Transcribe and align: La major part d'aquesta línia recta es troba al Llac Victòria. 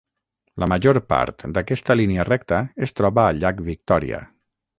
La 0.61 0.67
major 0.71 0.97
part 1.13 1.45
d'aquesta 1.57 1.97
línia 1.99 2.25
recta 2.31 2.63
es 2.89 2.95
troba 3.01 3.27
al 3.27 3.45
Llac 3.45 3.63
Victòria. 3.71 4.25